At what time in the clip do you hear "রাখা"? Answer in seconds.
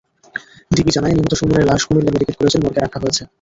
2.81-2.99